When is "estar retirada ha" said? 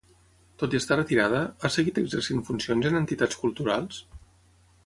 0.81-1.71